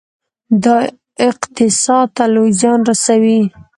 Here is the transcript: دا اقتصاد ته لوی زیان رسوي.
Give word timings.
دا 0.63 0.77
اقتصاد 1.29 2.07
ته 2.17 2.23
لوی 2.33 2.51
زیان 2.59 2.79
رسوي. 2.89 3.41